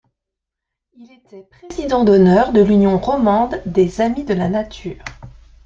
[0.95, 4.97] Il était président d’honneur de l’Union romande des amis de la nature.